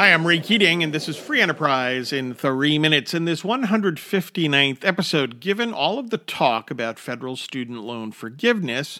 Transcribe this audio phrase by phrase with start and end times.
[0.00, 3.12] Hi, I'm Ray Keating, and this is Free Enterprise in three minutes.
[3.12, 8.98] In this 159th episode, given all of the talk about federal student loan forgiveness,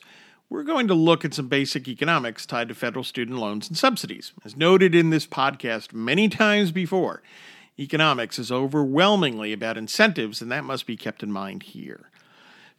[0.51, 4.35] we're going to look at some basic economics tied to federal student loans and subsidies.
[4.45, 7.23] As noted in this podcast many times before,
[7.79, 12.11] economics is overwhelmingly about incentives, and that must be kept in mind here.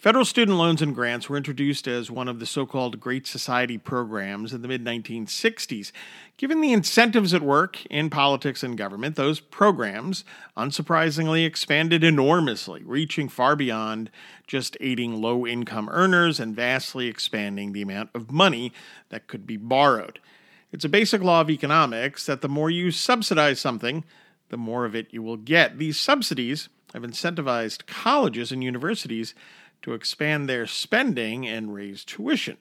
[0.02, 3.78] Federal student loans and grants were introduced as one of the so called Great Society
[3.78, 5.92] programs in the mid 1960s.
[6.38, 10.26] Given the incentives at work in politics and government, those programs
[10.58, 14.10] unsurprisingly expanded enormously, reaching far beyond
[14.48, 18.74] just aiding low income earners and vastly expanding the amount of money
[19.10, 20.18] that could be borrowed.
[20.72, 24.04] It's a basic law of economics that the more you subsidize something,
[24.50, 25.78] the more of it you will get.
[25.78, 29.36] These subsidies have incentivized colleges and universities
[29.82, 32.58] to expand their spending and raise tuition.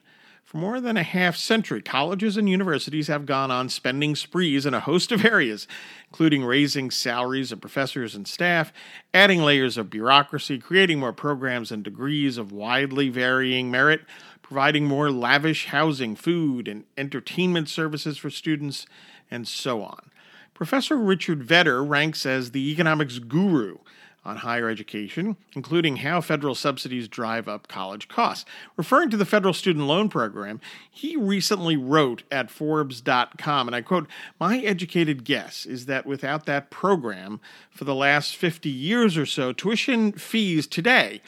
[0.51, 4.73] For more than a half century, colleges and universities have gone on spending sprees in
[4.73, 5.65] a host of areas,
[6.09, 8.73] including raising salaries of professors and staff,
[9.13, 14.01] adding layers of bureaucracy, creating more programs and degrees of widely varying merit,
[14.41, 18.85] providing more lavish housing, food, and entertainment services for students,
[19.29, 20.11] and so on.
[20.53, 23.77] Professor Richard Vedder ranks as the economics guru
[24.23, 28.45] on higher education, including how federal subsidies drive up college costs.
[28.77, 34.07] Referring to the federal student loan program, he recently wrote at Forbes.com, and I quote,
[34.39, 37.39] My educated guess is that without that program,
[37.71, 41.21] for the last 50 years or so, tuition fees today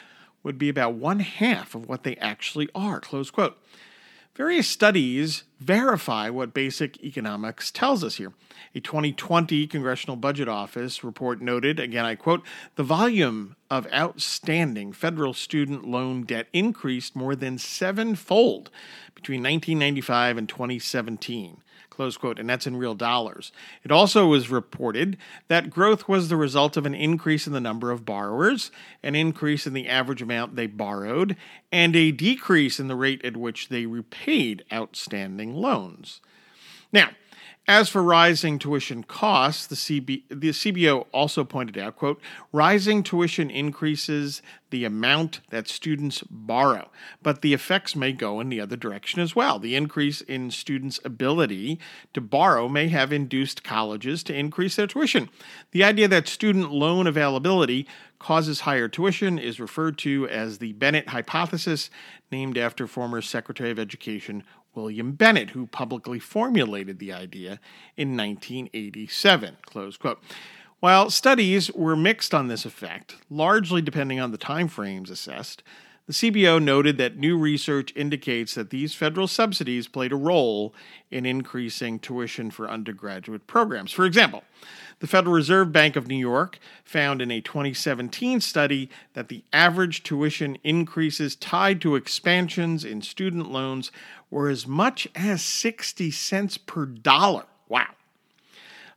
[0.44, 3.58] would be about one half of what they actually are, close quote.
[4.34, 8.32] Various studies verify what basic economics tells us here.
[8.74, 12.42] A 2020 Congressional Budget Office report noted, again I quote,
[12.74, 18.70] the volume of outstanding federal student loan debt increased more than sevenfold
[19.14, 21.58] between 1995 and 2017
[21.94, 23.52] close quote, and that's in real dollars.
[23.82, 25.16] It also was reported
[25.48, 28.70] that growth was the result of an increase in the number of borrowers,
[29.02, 31.36] an increase in the average amount they borrowed,
[31.70, 36.20] and a decrease in the rate at which they repaid outstanding loans.
[36.92, 37.10] Now,
[37.66, 42.20] as for rising tuition costs, the, CB, the CBO also pointed out, quote,
[42.52, 46.90] rising tuition increases the amount that students borrow,
[47.22, 49.58] but the effects may go in the other direction as well.
[49.58, 51.78] The increase in students' ability
[52.12, 55.30] to borrow may have induced colleges to increase their tuition.
[55.70, 57.86] The idea that student loan availability
[58.18, 61.88] causes higher tuition is referred to as the Bennett hypothesis,
[62.30, 64.42] named after former Secretary of Education
[64.74, 67.60] William Bennett, who publicly formulated the idea
[67.96, 69.56] in 1987.
[69.62, 70.22] Close quote.
[70.80, 75.62] While studies were mixed on this effect, largely depending on the time frames assessed,
[76.06, 80.74] the CBO noted that new research indicates that these federal subsidies played a role
[81.10, 83.90] in increasing tuition for undergraduate programs.
[83.90, 84.44] For example,
[85.00, 90.02] the Federal Reserve Bank of New York found in a 2017 study that the average
[90.02, 93.90] tuition increases tied to expansions in student loans
[94.30, 97.44] were as much as 60 cents per dollar.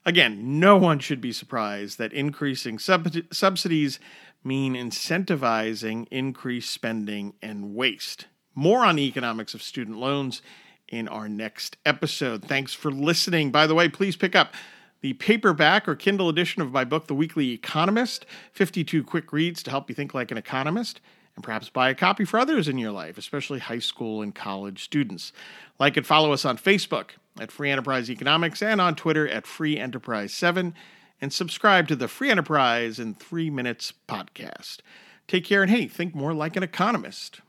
[0.07, 3.99] Again, no one should be surprised that increasing sub- subsidies
[4.41, 8.27] mean incentivizing increased spending and waste.
[8.55, 10.41] More on the economics of student loans
[10.87, 12.45] in our next episode.
[12.45, 13.51] Thanks for listening.
[13.51, 14.53] By the way, please pick up
[15.01, 19.71] the paperback or Kindle edition of my book, The Weekly Economist 52 Quick Reads to
[19.71, 21.01] Help You Think Like an Economist,
[21.37, 24.83] and perhaps buy a copy for others in your life, especially high school and college
[24.83, 25.31] students.
[25.79, 29.77] Like and follow us on Facebook at Free Enterprise Economics and on Twitter at Free
[29.77, 30.73] Enterprise 7,
[31.21, 34.79] and subscribe to the Free Enterprise in 3 Minutes podcast.
[35.27, 37.41] Take care and hey, think more like an economist.